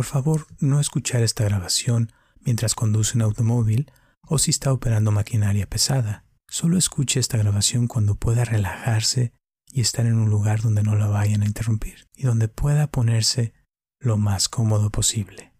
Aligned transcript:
Por 0.00 0.06
favor, 0.06 0.46
no 0.60 0.80
escuchar 0.80 1.20
esta 1.20 1.44
grabación 1.44 2.10
mientras 2.40 2.74
conduce 2.74 3.18
un 3.18 3.22
automóvil 3.22 3.92
o 4.26 4.38
si 4.38 4.50
está 4.50 4.72
operando 4.72 5.12
maquinaria 5.12 5.68
pesada. 5.68 6.24
Solo 6.48 6.78
escuche 6.78 7.20
esta 7.20 7.36
grabación 7.36 7.86
cuando 7.86 8.14
pueda 8.14 8.46
relajarse 8.46 9.34
y 9.70 9.82
estar 9.82 10.06
en 10.06 10.14
un 10.14 10.30
lugar 10.30 10.62
donde 10.62 10.82
no 10.82 10.96
la 10.96 11.06
vayan 11.08 11.42
a 11.42 11.44
interrumpir 11.44 12.08
y 12.16 12.22
donde 12.22 12.48
pueda 12.48 12.86
ponerse 12.86 13.52
lo 13.98 14.16
más 14.16 14.48
cómodo 14.48 14.88
posible. 14.88 15.52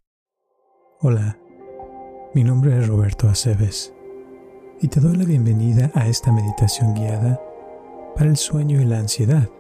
Hola, 1.01 1.39
mi 2.35 2.43
nombre 2.43 2.79
es 2.79 2.89
Roberto 2.89 3.29
Aceves 3.29 3.93
y 4.81 4.89
te 4.89 5.01
doy 5.01 5.19
la 5.19 5.27
bienvenida 5.27 5.93
a 5.95 6.09
esta 6.09 6.33
meditación 6.33 6.95
guiada 6.95 7.39
para 8.17 8.31
el 8.31 8.39
sueño 8.39 8.81
y 8.81 8.87
la 8.87 9.01
ansiedad, 9.01 9.51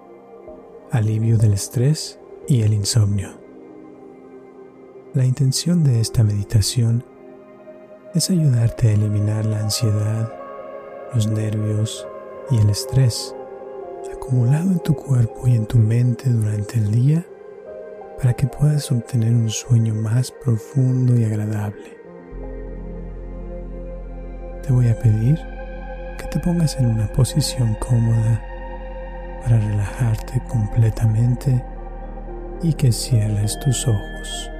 alivio 0.91 1.37
del 1.37 1.53
estrés 1.53 2.19
y 2.49 2.63
el 2.63 2.73
insomnio. 2.73 3.40
La 5.13 5.25
intención 5.25 5.83
de 5.83 6.01
esta 6.01 6.23
meditación 6.23 7.05
es 8.15 8.31
ayudarte 8.31 8.89
a 8.89 8.93
eliminar 8.93 9.45
la 9.45 9.59
ansiedad, 9.59 10.33
los 11.13 11.27
nervios 11.27 12.07
y 12.53 12.59
el 12.59 12.71
estrés 12.71 13.35
acumulado 14.15 14.71
en 14.71 14.79
tu 14.79 14.95
cuerpo 14.95 15.49
y 15.49 15.57
en 15.57 15.67
tu 15.67 15.79
mente 15.79 16.31
durante 16.31 16.79
el 16.79 16.93
día 16.93 17.27
para 18.19 18.35
que 18.35 18.47
puedas 18.47 18.93
obtener 18.93 19.33
un 19.33 19.51
sueño 19.51 19.95
más 19.95 20.31
profundo 20.31 21.19
y 21.19 21.25
agradable. 21.25 21.99
Te 24.63 24.73
voy 24.73 24.87
a 24.87 24.97
pedir 25.01 25.41
que 26.19 26.27
te 26.31 26.39
pongas 26.39 26.79
en 26.79 26.87
una 26.87 27.09
posición 27.09 27.75
cómoda 27.81 28.41
para 29.43 29.59
relajarte 29.59 30.41
completamente 30.49 31.65
y 32.63 32.75
que 32.75 32.93
cierres 32.93 33.59
tus 33.59 33.89
ojos. 33.89 34.51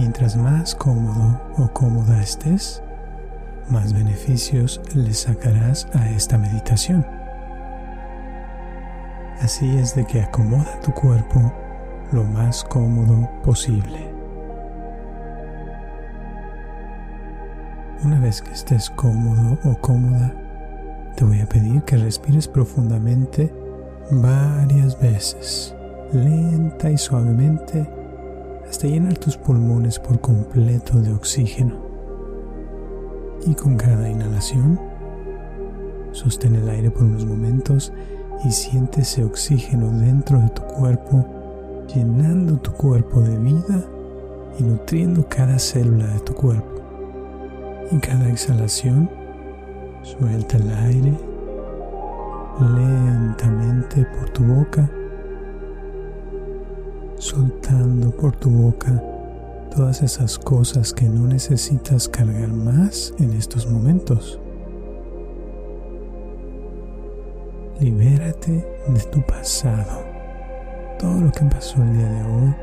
Mientras 0.00 0.34
más 0.34 0.74
cómodo 0.74 1.38
o 1.58 1.68
cómoda 1.74 2.22
estés, 2.22 2.82
más 3.68 3.92
beneficios 3.92 4.80
le 4.94 5.12
sacarás 5.12 5.86
a 5.92 6.08
esta 6.08 6.38
meditación. 6.38 7.06
Así 9.42 9.76
es 9.76 9.94
de 9.94 10.06
que 10.06 10.22
acomoda 10.22 10.80
tu 10.80 10.90
cuerpo 10.92 11.52
lo 12.12 12.24
más 12.24 12.64
cómodo 12.64 13.28
posible. 13.42 14.10
Una 18.02 18.18
vez 18.20 18.40
que 18.40 18.52
estés 18.52 18.88
cómodo 18.88 19.58
o 19.64 19.78
cómoda, 19.82 20.32
te 21.14 21.26
voy 21.26 21.42
a 21.42 21.46
pedir 21.46 21.82
que 21.82 21.98
respires 21.98 22.48
profundamente 22.48 23.52
varias 24.10 24.98
veces, 24.98 25.76
lenta 26.10 26.90
y 26.90 26.96
suavemente, 26.96 27.99
hasta 28.70 28.86
llenar 28.86 29.18
tus 29.18 29.36
pulmones 29.36 29.98
por 29.98 30.20
completo 30.20 31.00
de 31.00 31.12
oxígeno 31.12 31.74
y 33.44 33.54
con 33.54 33.76
cada 33.76 34.08
inhalación 34.08 34.80
sostén 36.12 36.54
el 36.54 36.68
aire 36.68 36.90
por 36.90 37.02
unos 37.02 37.26
momentos 37.26 37.92
y 38.44 38.50
siente 38.50 39.02
ese 39.02 39.24
oxígeno 39.24 39.90
dentro 39.90 40.38
de 40.38 40.48
tu 40.50 40.62
cuerpo, 40.62 41.26
llenando 41.94 42.56
tu 42.58 42.72
cuerpo 42.72 43.20
de 43.20 43.36
vida 43.38 43.84
y 44.58 44.62
nutriendo 44.62 45.28
cada 45.28 45.58
célula 45.58 46.06
de 46.06 46.20
tu 46.20 46.34
cuerpo. 46.34 46.80
Y 47.92 47.98
cada 47.98 48.28
exhalación, 48.28 49.10
suelta 50.02 50.56
el 50.56 50.70
aire 50.70 51.18
lentamente 52.76 54.06
por 54.16 54.30
tu 54.30 54.42
boca, 54.44 54.88
soltando 57.20 58.10
por 58.10 58.34
tu 58.34 58.48
boca 58.48 59.02
todas 59.76 60.02
esas 60.02 60.38
cosas 60.38 60.92
que 60.92 61.06
no 61.06 61.28
necesitas 61.28 62.08
cargar 62.08 62.48
más 62.48 63.12
en 63.18 63.34
estos 63.34 63.70
momentos. 63.70 64.40
Libérate 67.78 68.66
de 68.88 69.00
tu 69.12 69.20
pasado. 69.26 70.02
Todo 70.98 71.20
lo 71.20 71.30
que 71.30 71.44
pasó 71.44 71.82
el 71.82 71.92
día 71.92 72.08
de 72.08 72.22
hoy, 72.22 72.54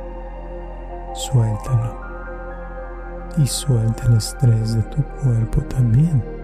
suéltalo. 1.13 2.07
Y 3.37 3.45
suelta 3.45 4.05
el 4.07 4.17
estrés 4.17 4.73
de 4.73 4.81
tu 4.83 5.03
cuerpo 5.21 5.61
también. 5.63 6.36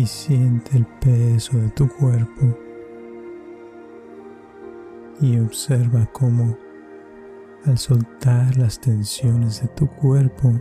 Y 0.00 0.06
siente 0.06 0.78
el 0.78 0.86
peso 0.86 1.58
de 1.58 1.68
tu 1.70 1.86
cuerpo 1.86 2.56
y 5.20 5.38
observa 5.38 6.06
cómo 6.06 6.56
al 7.66 7.76
soltar 7.76 8.56
las 8.56 8.80
tensiones 8.80 9.60
de 9.60 9.68
tu 9.68 9.86
cuerpo 9.86 10.54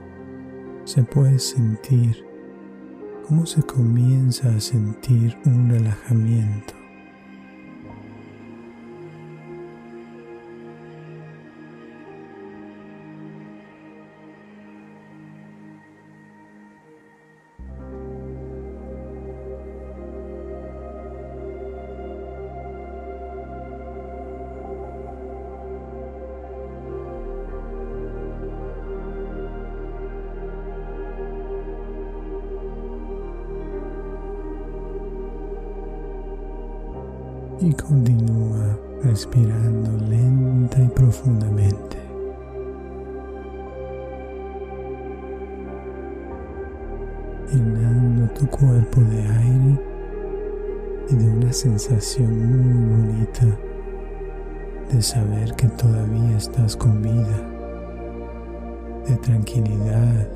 se 0.83 1.03
puede 1.03 1.39
sentir 1.39 2.25
cómo 3.25 3.45
se 3.45 3.63
comienza 3.63 4.49
a 4.49 4.59
sentir 4.59 5.37
un 5.45 5.69
relajamiento. 5.69 6.78
Continúa 37.89 38.77
respirando 39.01 39.89
lenta 40.07 40.79
y 40.79 40.87
profundamente. 40.89 41.97
Llenando 47.51 48.31
tu 48.33 48.45
cuerpo 48.47 49.01
de 49.01 49.21
aire 49.21 49.81
y 51.09 51.15
de 51.15 51.29
una 51.31 51.51
sensación 51.51 52.31
muy 52.31 52.95
bonita 52.95 53.47
de 54.91 55.01
saber 55.01 55.55
que 55.55 55.67
todavía 55.69 56.37
estás 56.37 56.75
con 56.75 57.01
vida, 57.01 57.41
de 59.07 59.15
tranquilidad 59.17 60.29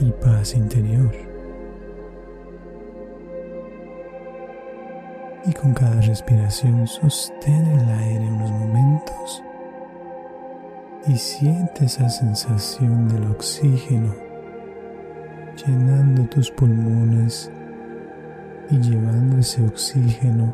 y 0.00 0.10
paz 0.20 0.56
interior. 0.56 1.25
Y 5.46 5.52
con 5.52 5.72
cada 5.74 6.00
respiración 6.00 6.86
sostén 6.86 7.66
el 7.66 7.88
aire 7.88 8.26
unos 8.26 8.50
momentos 8.50 9.42
y 11.06 11.16
siente 11.16 11.84
esa 11.84 12.08
sensación 12.08 13.08
del 13.08 13.30
oxígeno 13.30 14.12
llenando 15.64 16.24
tus 16.24 16.50
pulmones 16.50 17.50
y 18.70 18.78
llevando 18.78 19.38
ese 19.38 19.64
oxígeno 19.64 20.52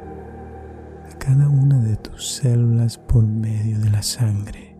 a 1.11 1.19
cada 1.19 1.49
una 1.49 1.79
de 1.81 1.97
tus 1.97 2.35
células 2.37 2.99
por 2.99 3.25
medio 3.25 3.79
de 3.81 3.91
la 3.91 4.03
sangre. 4.03 4.72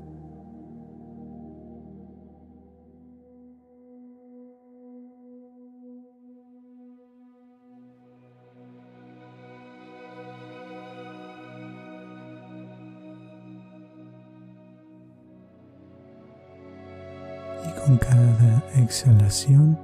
Exhalación, 18.93 19.79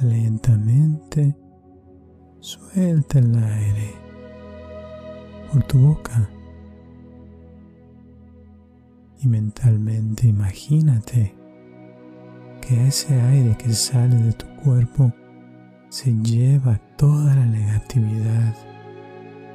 lentamente 0.00 1.36
suelta 2.40 3.18
el 3.18 3.36
aire 3.36 3.94
por 5.52 5.62
tu 5.64 5.78
boca. 5.78 6.30
Y 9.20 9.28
mentalmente 9.28 10.28
imagínate 10.28 11.34
que 12.62 12.86
ese 12.86 13.20
aire 13.20 13.54
que 13.58 13.74
sale 13.74 14.16
de 14.16 14.32
tu 14.32 14.46
cuerpo 14.64 15.12
se 15.90 16.10
lleva 16.22 16.80
toda 16.96 17.34
la 17.34 17.44
negatividad 17.44 18.56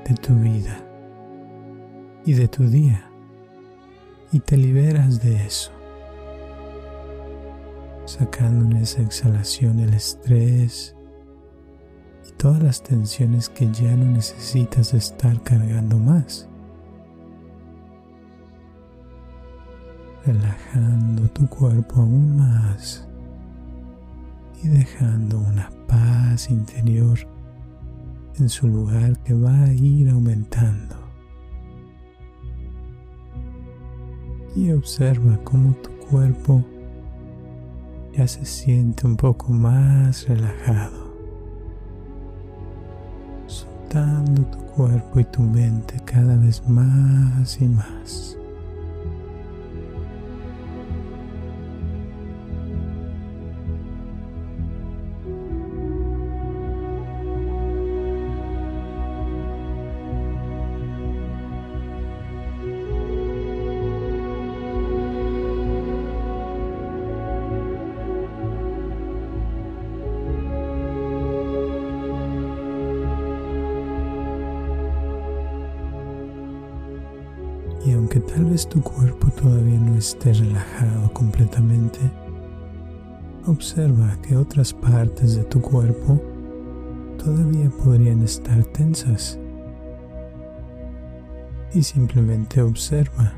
de 0.07 0.13
tu 0.13 0.35
vida 0.35 0.85
y 2.25 2.33
de 2.33 2.47
tu 2.47 2.69
día 2.69 3.09
y 4.31 4.39
te 4.39 4.55
liberas 4.55 5.19
de 5.19 5.47
eso, 5.47 5.71
sacando 8.05 8.65
en 8.65 8.83
esa 8.83 9.01
exhalación 9.01 9.79
el 9.79 9.93
estrés 9.93 10.95
y 12.27 12.31
todas 12.33 12.61
las 12.61 12.83
tensiones 12.83 13.49
que 13.49 13.71
ya 13.71 13.95
no 13.95 14.05
necesitas 14.05 14.93
estar 14.93 15.41
cargando 15.43 15.97
más. 15.97 16.47
relajando 20.25 21.27
tu 21.29 21.47
cuerpo 21.47 22.01
aún 22.01 22.37
más 22.37 23.07
y 24.63 24.69
dejando 24.69 25.39
una 25.39 25.69
paz 25.87 26.49
interior 26.49 27.19
en 28.39 28.49
su 28.49 28.67
lugar 28.67 29.21
que 29.23 29.33
va 29.33 29.63
a 29.63 29.73
ir 29.73 30.09
aumentando. 30.09 30.95
Y 34.55 34.71
observa 34.71 35.37
cómo 35.43 35.73
tu 35.73 35.89
cuerpo 36.07 36.63
ya 38.15 38.27
se 38.27 38.45
siente 38.45 39.07
un 39.07 39.17
poco 39.17 39.51
más 39.51 40.27
relajado, 40.27 41.13
soltando 43.47 44.43
tu 44.45 44.59
cuerpo 44.59 45.19
y 45.19 45.23
tu 45.25 45.41
mente 45.41 45.99
cada 46.05 46.35
vez 46.37 46.61
más 46.67 47.59
y 47.59 47.65
más. 47.65 48.37
Tu 78.67 78.81
cuerpo 78.81 79.29
todavía 79.31 79.79
no 79.79 79.95
esté 79.97 80.33
relajado 80.33 81.11
completamente, 81.13 81.99
observa 83.45 84.17
que 84.21 84.35
otras 84.35 84.73
partes 84.73 85.35
de 85.35 85.43
tu 85.43 85.61
cuerpo 85.61 86.21
todavía 87.23 87.69
podrían 87.69 88.21
estar 88.23 88.63
tensas. 88.65 89.39
Y 91.73 91.81
simplemente 91.81 92.61
observa. 92.61 93.33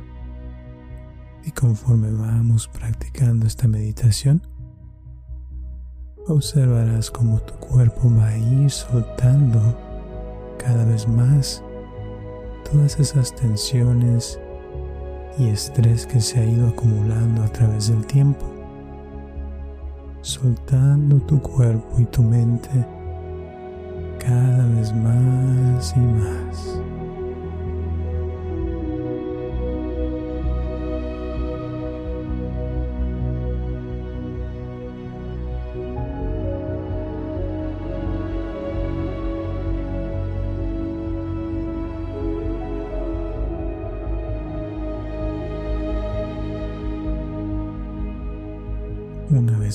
Y 1.46 1.52
conforme 1.52 2.12
vamos 2.12 2.68
practicando 2.68 3.46
esta 3.46 3.68
meditación, 3.68 4.42
observarás 6.28 7.12
cómo 7.12 7.40
tu 7.42 7.54
cuerpo 7.56 8.12
va 8.16 8.28
a 8.28 8.38
ir 8.38 8.70
soltando 8.70 9.78
cada 10.58 10.84
vez 10.86 11.08
más 11.08 11.64
todas 12.70 13.00
esas 13.00 13.34
tensiones 13.36 14.40
y 15.38 15.50
estrés 15.50 16.06
que 16.06 16.22
se 16.22 16.40
ha 16.40 16.46
ido 16.46 16.68
acumulando 16.68 17.44
a 17.44 17.48
través 17.48 17.90
del 17.90 18.06
tiempo, 18.06 18.46
soltando 20.22 21.18
tu 21.22 21.42
cuerpo 21.42 22.00
y 22.00 22.06
tu 22.06 22.24
mente 22.24 22.70
cada 24.20 24.66
vez 24.68 24.94
más 24.94 25.94
y 25.96 26.00
más. 26.00 26.75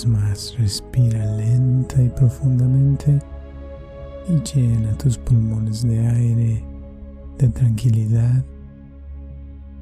Más, 0.07 0.57
respira 0.59 1.25
lenta 1.37 2.03
y 2.03 2.09
profundamente 2.09 3.19
y 4.29 4.41
llena 4.43 4.97
tus 4.97 5.19
pulmones 5.19 5.83
de 5.83 6.07
aire, 6.07 6.65
de 7.39 7.49
tranquilidad 7.49 8.45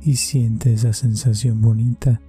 y 0.00 0.16
siente 0.16 0.72
esa 0.72 0.92
sensación 0.92 1.60
bonita 1.60 2.20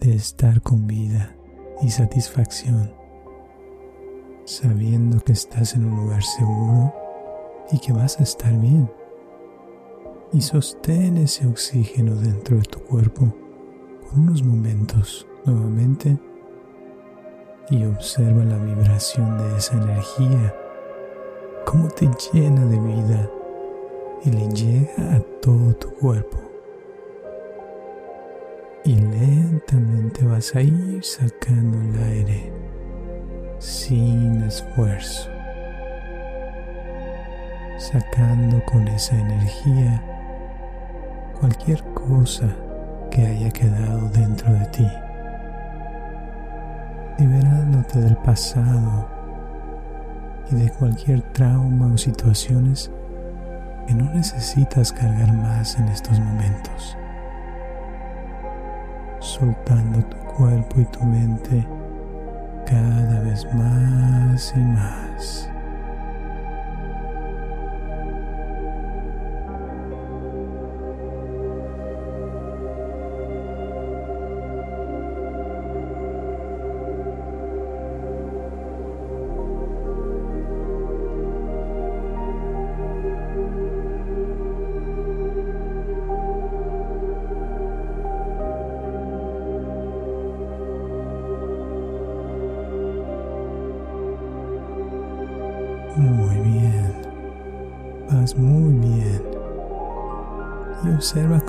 de 0.00 0.14
estar 0.14 0.60
con 0.60 0.86
vida 0.86 1.36
y 1.82 1.90
satisfacción, 1.90 2.92
sabiendo 4.44 5.20
que 5.20 5.32
estás 5.32 5.74
en 5.74 5.84
un 5.84 5.96
lugar 5.96 6.22
seguro 6.22 6.92
y 7.70 7.78
que 7.78 7.92
vas 7.92 8.18
a 8.18 8.22
estar 8.22 8.58
bien. 8.58 8.90
Y 10.32 10.40
sostén 10.40 11.16
ese 11.18 11.46
oxígeno 11.46 12.16
dentro 12.16 12.56
de 12.56 12.64
tu 12.64 12.80
cuerpo 12.80 13.34
por 14.02 14.18
unos 14.18 14.42
momentos 14.42 15.26
nuevamente 15.44 16.18
y 17.68 17.84
observa 17.84 18.44
la 18.44 18.58
vibración 18.58 19.38
de 19.38 19.56
esa 19.56 19.76
energía, 19.76 20.54
cómo 21.64 21.88
te 21.88 22.08
llena 22.32 22.64
de 22.66 22.78
vida 22.78 23.30
y 24.24 24.30
le 24.30 24.48
llega 24.48 25.16
a 25.16 25.20
todo 25.40 25.74
tu 25.74 25.88
cuerpo. 25.94 26.38
Y 28.84 28.94
lentamente 28.94 30.24
vas 30.24 30.54
a 30.54 30.62
ir 30.62 31.02
sacando 31.02 31.78
el 31.80 32.02
aire 32.04 32.52
sin 33.58 34.42
esfuerzo, 34.42 35.28
sacando 37.78 38.62
con 38.66 38.86
esa 38.86 39.18
energía 39.18 40.02
cualquier 41.40 41.82
cosa 41.94 42.48
que 43.10 43.26
haya 43.26 43.50
quedado 43.50 44.08
dentro 44.10 44.52
de 44.52 44.66
ti 44.66 44.86
liberándote 47.18 48.00
del 48.00 48.16
pasado 48.16 49.08
y 50.50 50.56
de 50.56 50.70
cualquier 50.70 51.22
trauma 51.32 51.86
o 51.92 51.98
situaciones 51.98 52.90
que 53.86 53.94
no 53.94 54.12
necesitas 54.12 54.92
cargar 54.92 55.32
más 55.32 55.78
en 55.78 55.88
estos 55.88 56.18
momentos. 56.20 56.96
Soltando 59.20 60.02
tu 60.04 60.16
cuerpo 60.36 60.80
y 60.80 60.84
tu 60.86 61.04
mente 61.04 61.66
cada 62.66 63.20
vez 63.20 63.46
más 63.54 64.52
y 64.54 64.60
más. 64.60 65.50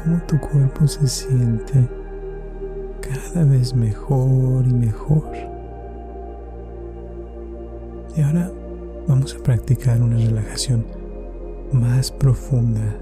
Cómo 0.08 0.24
tu 0.24 0.40
cuerpo 0.40 0.88
se 0.88 1.06
siente 1.06 1.86
cada 3.02 3.44
vez 3.44 3.74
mejor 3.74 4.66
y 4.66 4.74
mejor. 4.74 5.30
Y 8.16 8.22
ahora 8.22 8.50
vamos 9.06 9.36
a 9.36 9.44
practicar 9.44 10.02
una 10.02 10.16
relajación 10.16 10.86
más 11.74 12.10
profunda 12.10 12.96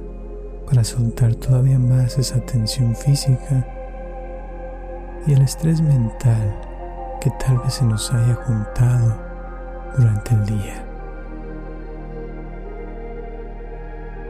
para 0.65 0.83
soltar 0.83 1.35
todavía 1.35 1.77
más 1.77 2.17
esa 2.17 2.39
tensión 2.39 2.95
física 2.95 3.67
y 5.27 5.33
el 5.33 5.43
estrés 5.43 5.81
mental 5.81 6.59
que 7.21 7.29
tal 7.45 7.59
vez 7.59 7.75
se 7.75 7.85
nos 7.85 8.11
haya 8.11 8.33
juntado 8.33 9.15
durante 9.95 10.33
el 10.33 10.45
día. 10.47 10.85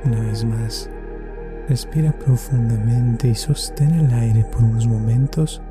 Una 0.04 0.20
vez 0.20 0.44
más, 0.44 0.90
respira 1.68 2.12
profundamente 2.12 3.28
y 3.28 3.36
sostén 3.36 3.94
el 3.94 4.14
aire 4.14 4.44
por 4.46 4.64
unos 4.64 4.88
momentos, 4.88 5.62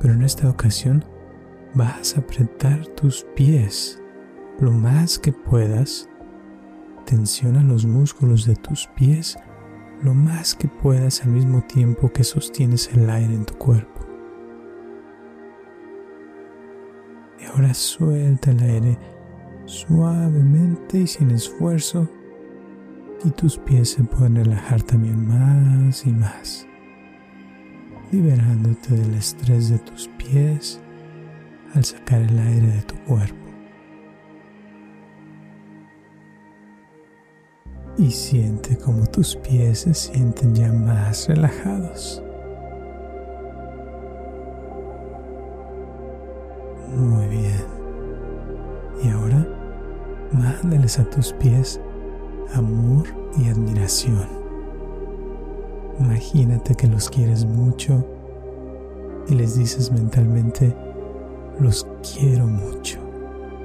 pero 0.00 0.14
en 0.14 0.22
esta 0.22 0.48
ocasión 0.48 1.04
vas 1.74 2.16
a 2.16 2.20
apretar 2.20 2.86
tus 2.88 3.24
pies 3.34 4.00
lo 4.60 4.70
más 4.70 5.18
que 5.18 5.32
puedas. 5.32 6.08
Tensiona 7.06 7.62
los 7.62 7.84
músculos 7.84 8.46
de 8.46 8.56
tus 8.56 8.86
pies 8.96 9.36
lo 10.02 10.14
más 10.14 10.54
que 10.54 10.68
puedas 10.68 11.22
al 11.22 11.30
mismo 11.30 11.62
tiempo 11.62 12.12
que 12.12 12.24
sostienes 12.24 12.90
el 12.92 13.08
aire 13.08 13.34
en 13.34 13.44
tu 13.44 13.54
cuerpo. 13.54 14.00
Y 17.40 17.44
ahora 17.46 17.72
suelta 17.74 18.50
el 18.50 18.60
aire 18.60 18.98
suavemente 19.64 20.98
y 20.98 21.06
sin 21.06 21.30
esfuerzo 21.30 22.08
y 23.24 23.30
tus 23.30 23.56
pies 23.56 23.90
se 23.90 24.04
pueden 24.04 24.36
relajar 24.36 24.82
también 24.82 25.26
más 25.26 26.06
y 26.06 26.12
más, 26.12 26.66
liberándote 28.12 28.94
del 28.94 29.14
estrés 29.14 29.70
de 29.70 29.78
tus 29.78 30.08
pies 30.18 30.78
al 31.74 31.84
sacar 31.84 32.20
el 32.20 32.38
aire 32.38 32.66
de 32.66 32.82
tu 32.82 32.94
cuerpo. 33.04 33.36
Y 37.96 38.10
siente 38.10 38.76
como 38.76 39.06
tus 39.06 39.36
pies 39.36 39.80
se 39.80 39.94
sienten 39.94 40.54
ya 40.54 40.70
más 40.70 41.26
relajados. 41.28 42.22
Muy 46.94 47.26
bien. 47.28 47.64
Y 49.02 49.08
ahora 49.08 49.46
mándales 50.32 50.98
a 50.98 51.08
tus 51.08 51.32
pies 51.34 51.80
amor 52.52 53.06
y 53.38 53.48
admiración. 53.48 54.28
Imagínate 56.00 56.74
que 56.74 56.86
los 56.86 57.08
quieres 57.08 57.44
mucho 57.44 58.04
y 59.28 59.34
les 59.34 59.56
dices 59.56 59.90
mentalmente, 59.92 60.74
los 61.60 61.86
quiero 62.02 62.46
mucho, 62.46 62.98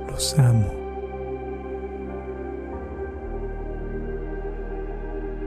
los 0.09 0.37
amo. 0.37 0.67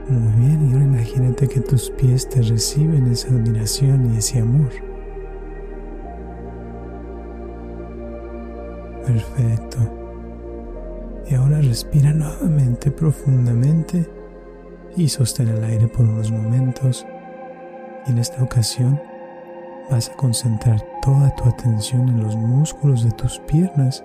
Muy 0.09 0.45
bien, 0.45 0.69
y 0.69 0.73
ahora 0.73 0.85
imagínate 0.85 1.47
que 1.47 1.61
tus 1.61 1.89
pies 1.91 2.27
te 2.27 2.41
reciben 2.41 3.07
esa 3.07 3.29
admiración 3.29 4.13
y 4.13 4.17
ese 4.17 4.41
amor. 4.41 4.69
Perfecto. 9.05 10.02
Ahora 11.35 11.59
respira 11.61 12.13
nuevamente 12.13 12.91
profundamente 12.91 14.09
y 14.95 15.07
sostén 15.09 15.49
el 15.49 15.63
aire 15.63 15.87
por 15.87 16.05
unos 16.05 16.31
momentos. 16.31 17.05
Y 18.05 18.11
en 18.11 18.19
esta 18.19 18.43
ocasión 18.43 19.01
vas 19.89 20.09
a 20.09 20.15
concentrar 20.15 20.81
toda 21.01 21.33
tu 21.35 21.45
atención 21.45 22.07
en 22.09 22.23
los 22.23 22.35
músculos 22.35 23.03
de 23.03 23.11
tus 23.11 23.39
piernas. 23.39 24.03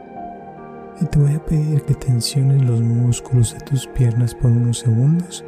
Y 1.01 1.05
te 1.07 1.19
voy 1.19 1.35
a 1.35 1.45
pedir 1.45 1.83
que 1.83 1.95
tensiones 1.95 2.63
los 2.65 2.81
músculos 2.81 3.53
de 3.53 3.61
tus 3.61 3.87
piernas 3.89 4.35
por 4.35 4.51
unos 4.51 4.79
segundos. 4.79 5.45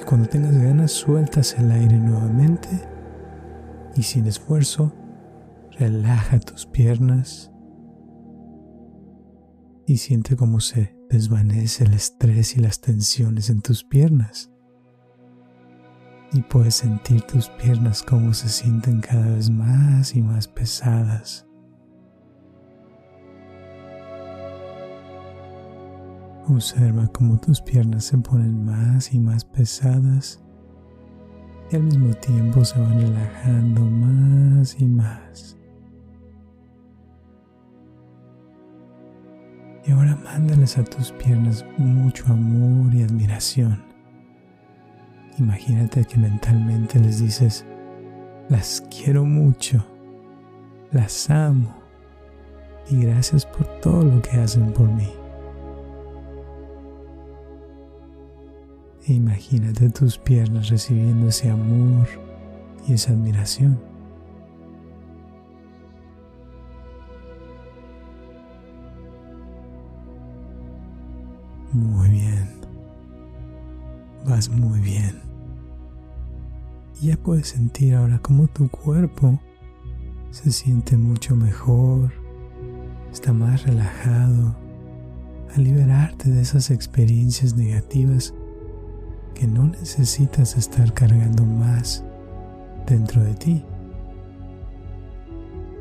Y 0.00 0.04
cuando 0.04 0.28
tengas 0.28 0.56
ganas 0.56 0.92
sueltas 0.92 1.54
el 1.58 1.70
aire 1.70 1.98
nuevamente. 1.98 2.68
Y 3.94 4.02
sin 4.02 4.26
esfuerzo 4.26 4.92
relaja 5.78 6.38
tus 6.40 6.66
piernas 6.66 7.52
y 9.88 9.96
siente 9.96 10.36
cómo 10.36 10.60
se 10.60 10.94
desvanece 11.08 11.84
el 11.84 11.94
estrés 11.94 12.56
y 12.56 12.60
las 12.60 12.80
tensiones 12.80 13.48
en 13.48 13.62
tus 13.62 13.82
piernas. 13.82 14.50
Y 16.32 16.42
puedes 16.42 16.74
sentir 16.74 17.22
tus 17.22 17.48
piernas 17.48 18.02
cómo 18.02 18.34
se 18.34 18.50
sienten 18.50 19.00
cada 19.00 19.26
vez 19.34 19.48
más 19.48 20.14
y 20.14 20.20
más 20.20 20.46
pesadas. 20.46 21.46
Observa 26.46 27.06
cómo 27.08 27.38
tus 27.38 27.60
piernas 27.62 28.04
se 28.04 28.18
ponen 28.18 28.64
más 28.64 29.12
y 29.14 29.18
más 29.18 29.44
pesadas 29.44 30.42
y 31.70 31.76
al 31.76 31.82
mismo 31.82 32.14
tiempo 32.14 32.64
se 32.64 32.78
van 32.80 33.00
relajando 33.00 33.82
más 33.82 34.76
y 34.78 34.86
más. 34.86 35.57
Y 39.88 39.92
ahora 39.92 40.16
mándales 40.16 40.76
a 40.76 40.84
tus 40.84 41.12
piernas 41.12 41.64
mucho 41.78 42.26
amor 42.26 42.94
y 42.94 43.02
admiración. 43.02 43.82
Imagínate 45.38 46.04
que 46.04 46.18
mentalmente 46.18 46.98
les 46.98 47.20
dices, 47.20 47.64
las 48.50 48.82
quiero 48.90 49.24
mucho, 49.24 49.82
las 50.92 51.30
amo 51.30 51.74
y 52.90 53.00
gracias 53.00 53.46
por 53.46 53.66
todo 53.80 54.02
lo 54.04 54.20
que 54.20 54.36
hacen 54.36 54.72
por 54.74 54.88
mí. 54.88 55.08
E 59.06 59.14
imagínate 59.14 59.88
tus 59.88 60.18
piernas 60.18 60.68
recibiendo 60.68 61.28
ese 61.28 61.48
amor 61.48 62.06
y 62.86 62.92
esa 62.92 63.12
admiración. 63.12 63.80
Muy 71.72 72.08
bien. 72.08 72.48
Vas 74.26 74.48
muy 74.50 74.80
bien. 74.80 75.20
Ya 77.00 77.16
puedes 77.16 77.48
sentir 77.48 77.94
ahora 77.94 78.18
cómo 78.18 78.48
tu 78.48 78.68
cuerpo 78.68 79.38
se 80.30 80.50
siente 80.50 80.96
mucho 80.96 81.36
mejor, 81.36 82.12
está 83.12 83.32
más 83.32 83.64
relajado, 83.64 84.56
a 85.54 85.58
liberarte 85.60 86.30
de 86.30 86.40
esas 86.40 86.70
experiencias 86.70 87.54
negativas 87.54 88.34
que 89.34 89.46
no 89.46 89.68
necesitas 89.68 90.56
estar 90.56 90.92
cargando 90.92 91.44
más 91.44 92.04
dentro 92.86 93.22
de 93.22 93.34
ti. 93.34 93.64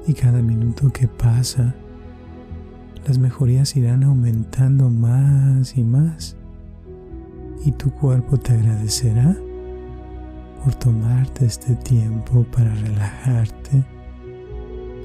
Y 0.06 0.13
cada 0.13 0.41
minuto 0.41 0.91
que 0.91 1.08
pasa, 1.08 1.75
las 3.07 3.17
mejorías 3.17 3.75
irán 3.77 4.03
aumentando 4.03 4.89
más 4.89 5.77
y 5.77 5.81
más 5.81 6.35
y 7.65 7.71
tu 7.71 7.89
cuerpo 7.89 8.37
te 8.37 8.53
agradecerá 8.53 9.35
por 10.63 10.75
tomarte 10.75 11.45
este 11.45 11.75
tiempo 11.75 12.45
para 12.51 12.73
relajarte 12.75 13.83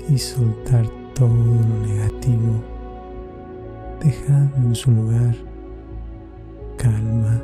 y 0.08 0.18
soltar 0.18 0.84
todo 1.14 1.28
lo 1.28 1.86
negativo, 1.86 2.60
dejando 4.02 4.56
en 4.56 4.74
su 4.74 4.90
lugar 4.90 5.36
calma, 6.76 7.40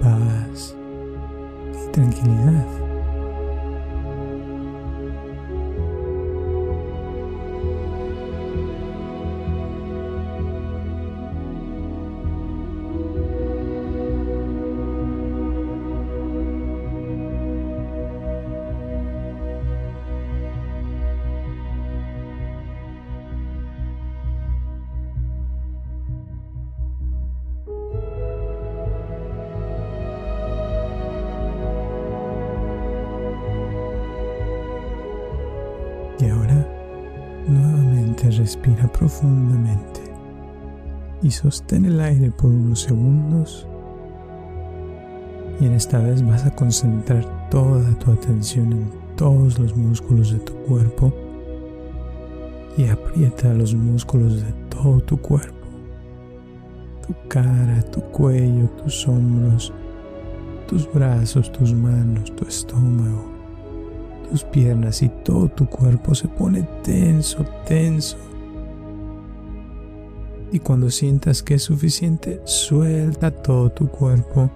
paz 0.00 0.76
y 1.72 1.90
tranquilidad. 1.90 2.87
Sostén 41.38 41.84
el 41.84 42.00
aire 42.00 42.32
por 42.32 42.50
unos 42.50 42.80
segundos. 42.80 43.66
Y 45.60 45.66
en 45.66 45.72
esta 45.72 46.00
vez 46.00 46.26
vas 46.26 46.44
a 46.44 46.50
concentrar 46.50 47.24
toda 47.48 47.88
tu 47.98 48.10
atención 48.10 48.72
en 48.72 48.90
todos 49.16 49.58
los 49.58 49.76
músculos 49.76 50.32
de 50.32 50.40
tu 50.40 50.54
cuerpo 50.66 51.12
y 52.76 52.86
aprieta 52.86 53.54
los 53.54 53.72
músculos 53.72 54.42
de 54.42 54.52
todo 54.68 55.00
tu 55.00 55.16
cuerpo. 55.16 55.54
Tu 57.06 57.14
cara, 57.28 57.82
tu 57.92 58.00
cuello, 58.00 58.68
tus 58.82 59.06
hombros, 59.06 59.72
tus 60.66 60.92
brazos, 60.92 61.52
tus 61.52 61.72
manos, 61.72 62.34
tu 62.34 62.46
estómago, 62.46 63.30
tus 64.28 64.42
piernas 64.42 65.02
y 65.02 65.08
todo 65.24 65.48
tu 65.48 65.66
cuerpo 65.66 66.16
se 66.16 66.26
pone 66.26 66.64
tenso, 66.82 67.44
tenso 67.64 68.27
y 70.52 70.60
cuando 70.60 70.90
sientas 70.90 71.42
que 71.42 71.54
es 71.54 71.62
suficiente, 71.62 72.40
suelta 72.44 73.30
todo 73.30 73.70
tu 73.70 73.88
cuerpo 73.88 74.50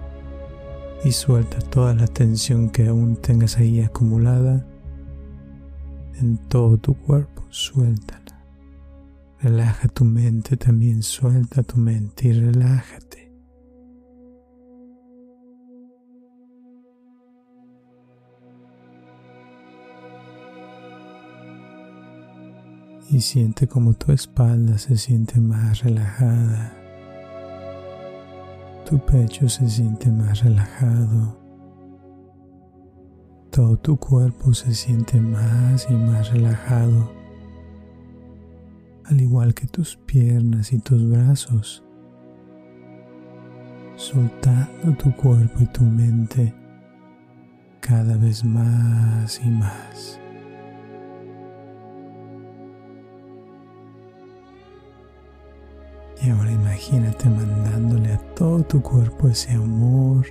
y 1.03 1.11
suelta 1.11 1.59
toda 1.59 1.93
la 1.93 2.07
tensión 2.07 2.69
que 2.69 2.87
aún 2.87 3.15
tengas 3.17 3.57
ahí 3.57 3.81
acumulada 3.81 4.65
en 6.19 6.37
todo 6.47 6.77
tu 6.77 6.95
cuerpo, 6.95 7.43
suéltala. 7.49 8.45
Relaja 9.39 9.89
tu 9.89 10.05
mente 10.05 10.55
también, 10.55 11.03
suelta 11.03 11.63
tu 11.63 11.77
mente 11.77 12.29
y 12.29 12.33
relájate. 12.33 13.12
Y 23.09 23.21
siente 23.21 23.67
como 23.67 23.93
tu 23.93 24.11
espalda 24.11 24.77
se 24.77 24.97
siente 24.97 25.39
más 25.39 25.83
relajada. 25.83 26.73
Tu 28.89 28.99
pecho 28.99 29.47
se 29.49 29.69
siente 29.69 30.09
más 30.09 30.43
relajado. 30.43 31.37
Todo 33.51 33.77
tu 33.77 33.97
cuerpo 33.97 34.53
se 34.53 34.73
siente 34.73 35.21
más 35.21 35.87
y 35.89 35.93
más 35.93 36.31
relajado, 36.33 37.11
al 39.05 39.21
igual 39.21 39.53
que 39.53 39.67
tus 39.67 39.95
piernas 39.95 40.73
y 40.73 40.79
tus 40.79 41.07
brazos, 41.07 41.83
soltando 43.95 44.97
tu 44.97 45.15
cuerpo 45.15 45.59
y 45.59 45.67
tu 45.67 45.83
mente 45.83 46.51
cada 47.79 48.17
vez 48.17 48.43
más 48.43 49.39
y 49.45 49.49
más. 49.51 50.22
Y 56.23 56.29
ahora 56.29 56.51
imagínate 56.51 57.29
mandándole 57.29 58.13
a 58.13 58.17
todo 58.35 58.63
tu 58.63 58.81
cuerpo 58.81 59.27
ese 59.27 59.51
amor 59.51 60.25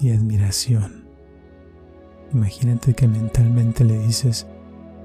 y 0.00 0.10
admiración. 0.10 1.04
Imagínate 2.32 2.94
que 2.94 3.06
mentalmente 3.06 3.84
le 3.84 3.98
dices, 3.98 4.46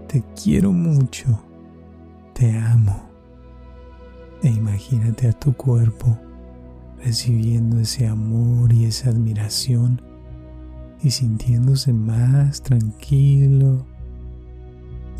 te 0.08 0.24
quiero 0.42 0.72
mucho, 0.72 1.42
te 2.34 2.58
amo. 2.58 3.10
E 4.44 4.48
imagínate 4.48 5.28
a 5.28 5.34
tu 5.34 5.54
cuerpo 5.54 6.18
recibiendo 7.04 7.80
ese 7.80 8.08
amor 8.08 8.72
y 8.72 8.86
esa 8.86 9.10
admiración 9.10 10.02
y 11.04 11.12
sintiéndose 11.12 11.92
más 11.92 12.62
tranquilo 12.62 13.86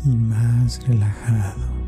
y 0.06 0.10
más 0.16 0.86
relajado. 0.86 1.81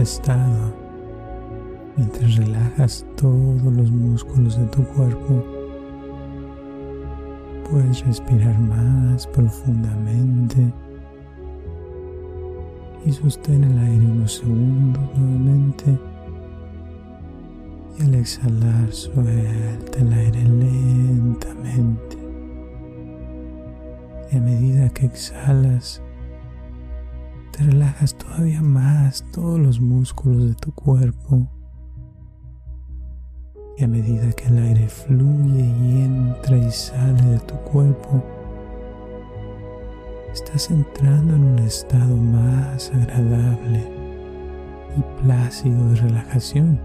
Estado, 0.00 0.72
mientras 1.96 2.36
relajas 2.36 3.04
todos 3.16 3.62
los 3.62 3.90
músculos 3.90 4.58
de 4.58 4.66
tu 4.66 4.84
cuerpo, 4.84 5.44
puedes 7.70 8.04
respirar 8.06 8.58
más 8.58 9.26
profundamente 9.26 10.72
y 13.04 13.12
sostén 13.12 13.64
el 13.64 13.78
aire 13.78 14.06
unos 14.06 14.34
segundos 14.34 15.02
nuevamente. 15.16 15.98
Y 17.98 18.02
al 18.02 18.14
exhalar 18.14 18.92
suelta 18.92 19.98
el 19.98 20.12
aire 20.12 20.44
lentamente. 20.44 22.18
Y 24.30 24.36
a 24.36 24.40
medida 24.40 24.88
que 24.90 25.06
exhalas, 25.06 26.02
te 27.58 27.64
relajas 27.64 28.14
todavía 28.14 28.62
más 28.62 29.24
todos 29.32 29.58
los 29.58 29.80
músculos 29.80 30.50
de 30.50 30.54
tu 30.54 30.70
cuerpo. 30.72 31.48
Y 33.76 33.82
a 33.82 33.88
medida 33.88 34.30
que 34.32 34.46
el 34.46 34.58
aire 34.58 34.88
fluye 34.88 35.64
y 35.64 36.02
entra 36.02 36.56
y 36.56 36.70
sale 36.70 37.20
de 37.20 37.38
tu 37.40 37.56
cuerpo, 37.56 38.22
estás 40.32 40.70
entrando 40.70 41.34
en 41.34 41.42
un 41.42 41.58
estado 41.58 42.16
más 42.16 42.92
agradable 42.94 43.90
y 44.96 45.22
plácido 45.24 45.88
de 45.90 45.96
relajación. 45.96 46.80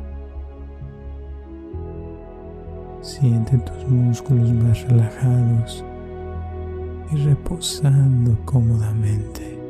Siente 3.01 3.59
tus 3.59 3.87
músculos 3.87 4.51
más 4.53 4.81
relajados 4.89 5.85
y 7.11 7.17
reposando 7.17 8.35
cómodamente 8.45 9.62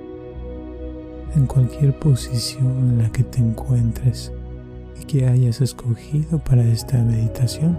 en 1.36 1.48
cualquier 1.48 1.98
posición 1.98 2.90
en 2.90 2.98
la 3.00 3.12
que 3.12 3.24
te 3.24 3.40
encuentres 3.40 4.32
y 5.02 5.06
que 5.06 5.28
hayas 5.28 5.62
escogido 5.62 6.40
para 6.40 6.64
esta 6.64 6.98
meditación. 7.02 7.78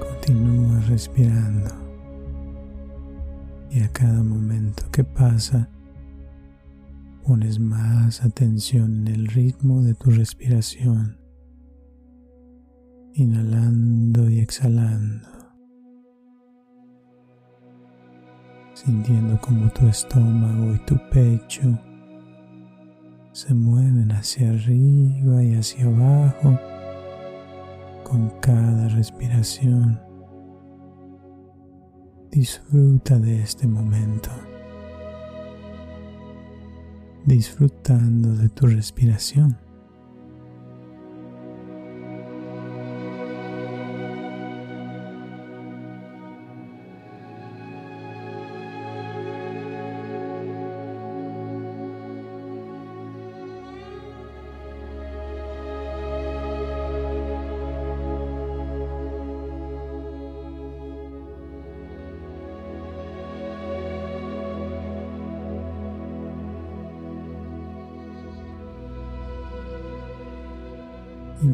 Continúa 0.00 0.80
respirando 0.88 1.70
y 3.70 3.80
a 3.80 3.88
cada 3.88 4.22
momento 4.22 4.84
que 4.90 5.04
pasa 5.04 5.68
pones 7.28 7.60
más 7.60 8.24
atención 8.24 9.06
en 9.06 9.14
el 9.14 9.26
ritmo 9.26 9.82
de 9.82 9.92
tu 9.92 10.10
respiración, 10.10 11.18
inhalando 13.12 14.30
y 14.30 14.40
exhalando, 14.40 15.28
sintiendo 18.72 19.38
como 19.42 19.68
tu 19.72 19.86
estómago 19.88 20.74
y 20.74 20.78
tu 20.86 20.96
pecho 21.10 21.78
se 23.32 23.52
mueven 23.52 24.10
hacia 24.10 24.48
arriba 24.48 25.44
y 25.44 25.54
hacia 25.54 25.84
abajo 25.84 26.58
con 28.04 28.30
cada 28.40 28.88
respiración. 28.88 30.00
Disfruta 32.30 33.18
de 33.18 33.42
este 33.42 33.66
momento 33.66 34.30
disfrutando 37.28 38.34
de 38.34 38.48
tu 38.48 38.66
respiración. 38.66 39.67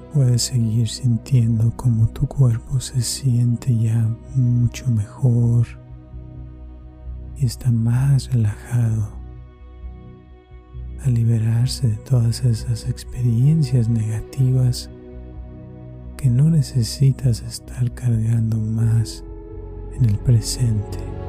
Puedes 0.01 0.43
seguir 0.43 0.89
sintiendo 0.89 1.73
como 1.77 2.09
tu 2.09 2.27
cuerpo 2.27 2.81
se 2.81 3.01
siente 3.03 3.77
ya 3.77 4.09
mucho 4.35 4.87
mejor 4.91 5.67
y 7.37 7.47
está 7.47 7.71
más 7.71 8.33
relajado 8.33 9.09
al 11.05 11.15
liberarse 11.15 11.89
de 11.89 11.97
todas 11.97 12.45
esas 12.45 12.89
experiencias 12.89 13.89
negativas 13.89 14.91
que 16.17 16.31
no 16.31 16.49
necesitas 16.49 17.43
estar 17.43 17.93
cargando 17.93 18.57
más 18.57 19.25
en 19.99 20.07
el 20.07 20.19
presente. 20.19 21.24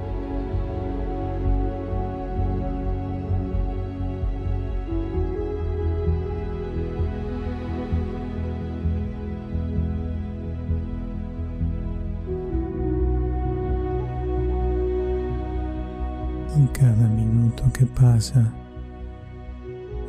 Pasa, 18.00 18.54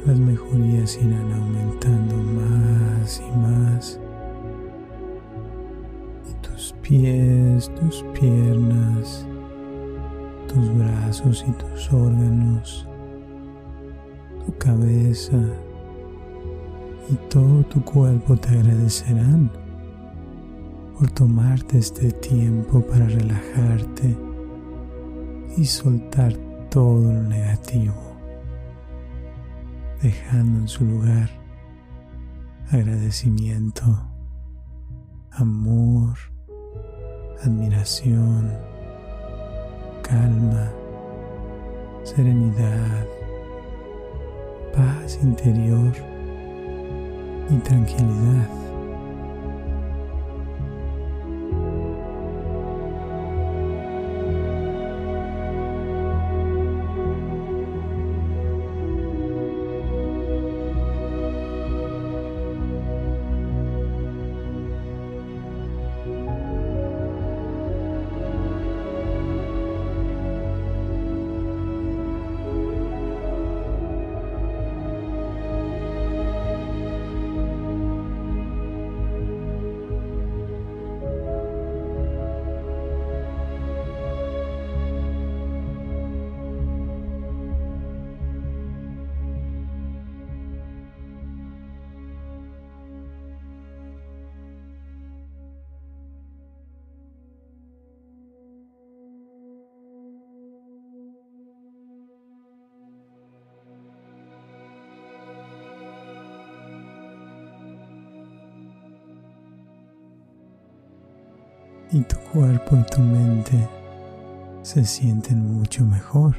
las 0.06 0.18
mejorías 0.18 0.98
irán 1.02 1.32
aumentando 1.32 2.16
más 2.16 3.20
y 3.20 3.38
más. 3.38 4.00
Y 6.30 6.34
tus 6.46 6.74
pies, 6.82 7.70
tus 7.74 8.04
piernas 8.18 9.26
tus 10.56 10.74
brazos 10.78 11.44
y 11.46 11.52
tus 11.52 11.92
órganos, 11.92 12.88
tu 14.44 14.56
cabeza 14.56 15.38
y 17.10 17.14
todo 17.28 17.62
tu 17.64 17.82
cuerpo 17.84 18.36
te 18.36 18.48
agradecerán 18.48 19.50
por 20.98 21.10
tomarte 21.10 21.78
este 21.78 22.10
tiempo 22.10 22.80
para 22.80 23.06
relajarte 23.06 24.16
y 25.58 25.64
soltar 25.64 26.32
todo 26.76 27.10
lo 27.10 27.22
negativo, 27.22 27.94
dejando 30.02 30.58
en 30.58 30.68
su 30.68 30.84
lugar 30.84 31.30
agradecimiento, 32.70 33.82
amor, 35.30 36.18
admiración, 37.42 38.52
calma, 40.02 40.70
serenidad, 42.04 43.06
paz 44.74 45.18
interior 45.22 45.94
y 47.48 47.56
tranquilidad. 47.60 48.50
Se 114.76 114.84
sienten 114.84 115.54
mucho 115.54 115.86
mejor. 115.86 116.36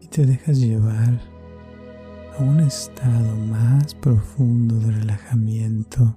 Y 0.00 0.06
te 0.06 0.24
dejas 0.24 0.60
llevar 0.60 1.18
a 2.38 2.44
un 2.44 2.60
estado 2.60 3.34
más 3.34 3.92
profundo 3.96 4.78
de 4.78 4.92
relajamiento 4.92 6.16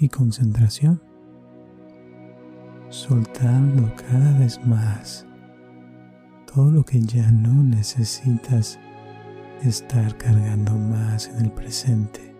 y 0.00 0.08
concentración, 0.08 1.00
soltando 2.88 3.88
cada 3.94 4.36
vez 4.40 4.58
más 4.66 5.28
todo 6.52 6.72
lo 6.72 6.84
que 6.84 7.00
ya 7.02 7.30
no 7.30 7.62
necesitas 7.62 8.80
estar 9.62 10.18
cargando 10.18 10.72
más 10.72 11.28
en 11.28 11.44
el 11.44 11.52
presente, 11.52 12.34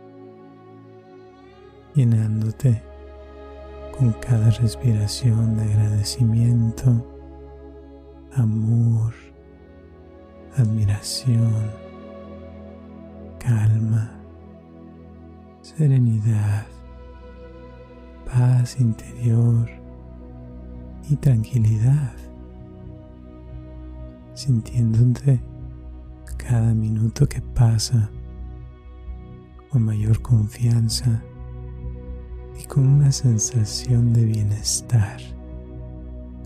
llenándote 1.95 2.83
con 4.03 4.15
cada 4.15 4.51
respiración 4.51 5.57
de 5.57 5.63
agradecimiento, 5.63 7.07
amor, 8.35 9.15
admiración, 10.57 11.71
calma, 13.39 14.11
serenidad, 15.61 16.67
paz 18.27 18.81
interior 18.81 19.71
y 21.09 21.15
tranquilidad, 21.15 22.17
sintiéndote 24.35 25.41
cada 26.39 26.75
minuto 26.75 27.29
que 27.29 27.41
pasa 27.41 28.11
con 29.71 29.85
mayor 29.85 30.21
confianza 30.23 31.23
y 32.63 32.67
con 32.67 32.87
una 32.87 33.11
sensación 33.11 34.13
de 34.13 34.25
bienestar 34.25 35.21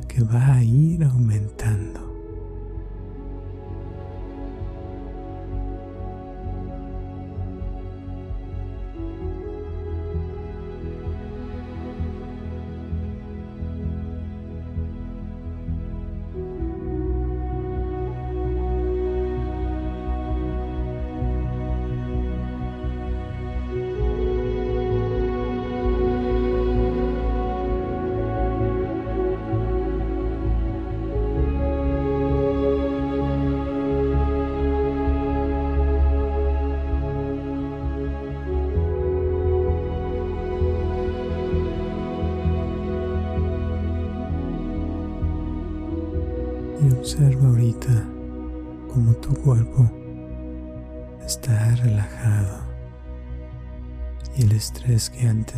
que 0.08 0.22
va 0.22 0.54
a 0.54 0.62
ir 0.62 1.04
aumentando. 1.04 2.05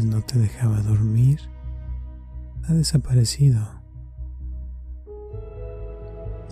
No 0.00 0.20
te 0.22 0.38
dejaba 0.38 0.80
dormir 0.80 1.40
ha 2.68 2.74
desaparecido. 2.74 3.60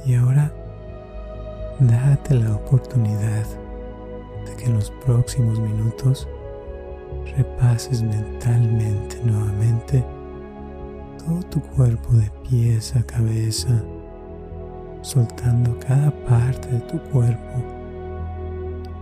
Y 0.04 0.14
ahora 0.14 0.52
date 1.80 2.34
la 2.34 2.54
oportunidad 2.54 3.44
de 4.46 4.56
que 4.56 4.64
en 4.64 4.74
los 4.74 4.90
próximos 5.04 5.58
minutos 5.60 6.28
repases 7.36 8.02
mentalmente 8.02 9.20
nuevamente 9.24 10.04
todo 11.18 11.42
tu 11.50 11.60
cuerpo 11.60 12.12
de 12.14 12.30
pies 12.48 12.94
a 12.96 13.02
cabeza 13.02 13.82
soltando 15.02 15.78
cada 15.80 16.10
parte 16.24 16.68
de 16.68 16.80
tu 16.80 16.98
cuerpo 17.10 17.62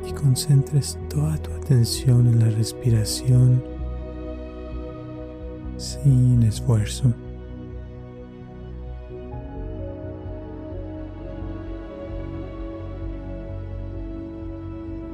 y 0.06 0.12
concentres 0.12 0.98
toda 1.08 1.36
tu 1.38 1.52
atención 1.52 2.26
en 2.26 2.40
la 2.40 2.50
respiración 2.50 3.73
sin 6.04 6.42
esfuerzo. 6.42 7.12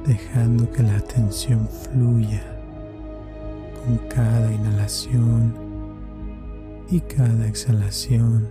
dejando 0.05 0.69
que 0.71 0.83
la 0.83 0.97
atención 0.97 1.69
fluya 1.69 2.43
con 3.85 3.97
cada 4.09 4.51
inhalación 4.51 5.53
y 6.89 6.99
cada 7.01 7.47
exhalación 7.47 8.49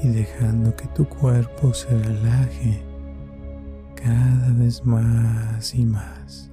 y 0.00 0.08
dejando 0.08 0.74
que 0.76 0.88
tu 0.88 1.08
cuerpo 1.08 1.72
se 1.72 1.88
relaje 1.88 2.82
cada 3.94 4.52
vez 4.58 4.84
más 4.84 5.74
y 5.74 5.86
más. 5.86 6.51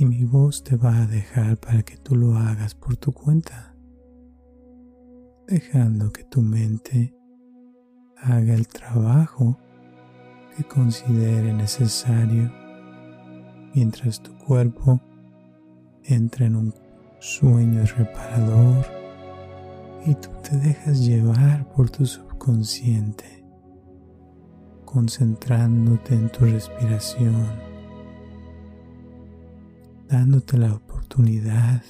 Y 0.00 0.04
mi 0.04 0.24
voz 0.24 0.62
te 0.62 0.76
va 0.76 1.02
a 1.02 1.06
dejar 1.08 1.56
para 1.56 1.82
que 1.82 1.96
tú 1.96 2.14
lo 2.14 2.36
hagas 2.36 2.76
por 2.76 2.96
tu 2.96 3.12
cuenta, 3.12 3.74
dejando 5.48 6.12
que 6.12 6.22
tu 6.22 6.40
mente 6.40 7.16
haga 8.16 8.54
el 8.54 8.68
trabajo 8.68 9.58
que 10.56 10.62
considere 10.62 11.52
necesario 11.52 12.48
mientras 13.74 14.22
tu 14.22 14.38
cuerpo 14.38 15.00
entra 16.04 16.46
en 16.46 16.54
un 16.54 16.74
sueño 17.18 17.84
reparador 17.96 18.86
y 20.06 20.14
tú 20.14 20.30
te 20.48 20.56
dejas 20.58 21.04
llevar 21.04 21.68
por 21.72 21.90
tu 21.90 22.06
subconsciente, 22.06 23.44
concentrándote 24.84 26.14
en 26.14 26.30
tu 26.30 26.44
respiración, 26.44 27.67
dándote 30.08 30.56
la 30.56 30.72
oportunidad 30.72 31.82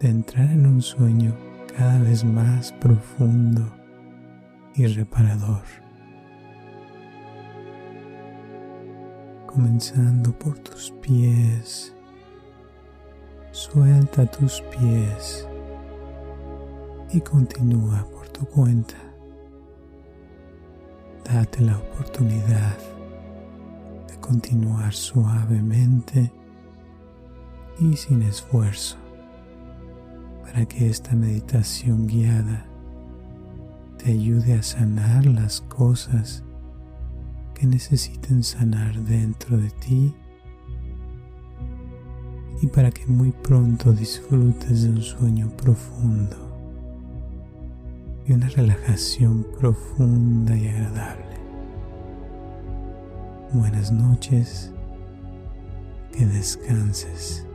de 0.00 0.08
entrar 0.08 0.48
en 0.50 0.66
un 0.66 0.80
sueño 0.80 1.34
cada 1.76 1.98
vez 1.98 2.24
más 2.24 2.72
profundo 2.74 3.68
y 4.76 4.86
reparador. 4.86 5.62
Comenzando 9.46 10.30
por 10.38 10.56
tus 10.60 10.92
pies, 11.02 11.94
suelta 13.50 14.24
tus 14.26 14.60
pies 14.60 15.48
y 17.12 17.20
continúa 17.20 18.06
por 18.12 18.28
tu 18.28 18.46
cuenta. 18.46 18.94
Date 21.24 21.62
la 21.62 21.76
oportunidad 21.76 22.76
de 24.06 24.16
continuar 24.20 24.94
suavemente 24.94 26.32
y 27.80 27.96
sin 27.96 28.22
esfuerzo 28.22 28.96
para 30.42 30.66
que 30.66 30.88
esta 30.88 31.14
meditación 31.14 32.06
guiada 32.06 32.66
te 33.98 34.12
ayude 34.12 34.54
a 34.54 34.62
sanar 34.62 35.26
las 35.26 35.60
cosas 35.60 36.42
que 37.54 37.66
necesiten 37.66 38.42
sanar 38.42 38.94
dentro 39.02 39.58
de 39.58 39.70
ti 39.70 40.14
y 42.60 42.66
para 42.68 42.90
que 42.90 43.06
muy 43.06 43.30
pronto 43.30 43.92
disfrutes 43.92 44.82
de 44.82 44.90
un 44.90 45.02
sueño 45.02 45.50
profundo 45.56 46.36
y 48.26 48.32
una 48.32 48.48
relajación 48.48 49.46
profunda 49.58 50.56
y 50.56 50.68
agradable. 50.68 51.38
Buenas 53.52 53.90
noches, 53.90 54.72
que 56.12 56.26
descanses. 56.26 57.47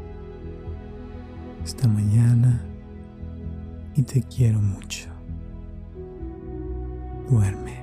Esta 1.63 1.87
mañana 1.87 2.61
y 3.95 4.03
te 4.03 4.21
quiero 4.23 4.59
mucho. 4.59 5.09
Duerme. 7.29 7.82